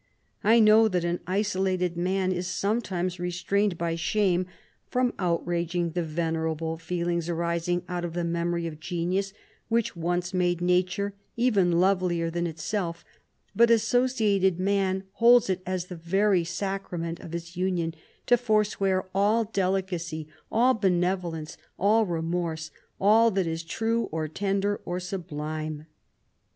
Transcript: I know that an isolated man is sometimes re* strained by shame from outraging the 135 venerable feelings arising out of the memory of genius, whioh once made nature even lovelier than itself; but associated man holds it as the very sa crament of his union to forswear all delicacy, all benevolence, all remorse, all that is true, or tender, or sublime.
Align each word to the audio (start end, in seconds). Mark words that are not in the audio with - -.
I 0.43 0.59
know 0.59 0.87
that 0.87 1.03
an 1.05 1.19
isolated 1.27 1.95
man 1.95 2.31
is 2.31 2.47
sometimes 2.47 3.19
re* 3.19 3.29
strained 3.29 3.77
by 3.77 3.93
shame 3.93 4.47
from 4.87 5.13
outraging 5.19 5.91
the 5.91 5.99
135 6.01 6.15
venerable 6.15 6.77
feelings 6.79 7.29
arising 7.29 7.83
out 7.87 8.03
of 8.03 8.13
the 8.13 8.23
memory 8.23 8.65
of 8.65 8.79
genius, 8.79 9.31
whioh 9.71 9.95
once 9.95 10.33
made 10.33 10.59
nature 10.59 11.13
even 11.37 11.73
lovelier 11.79 12.31
than 12.31 12.47
itself; 12.47 13.05
but 13.55 13.69
associated 13.69 14.59
man 14.59 15.03
holds 15.11 15.51
it 15.51 15.61
as 15.67 15.85
the 15.85 15.95
very 15.97 16.43
sa 16.43 16.79
crament 16.79 17.19
of 17.23 17.31
his 17.33 17.55
union 17.55 17.93
to 18.25 18.37
forswear 18.37 19.05
all 19.13 19.43
delicacy, 19.43 20.27
all 20.51 20.73
benevolence, 20.73 21.57
all 21.77 22.07
remorse, 22.07 22.71
all 22.99 23.29
that 23.29 23.45
is 23.45 23.61
true, 23.61 24.05
or 24.11 24.27
tender, 24.27 24.81
or 24.83 24.99
sublime. 24.99 25.85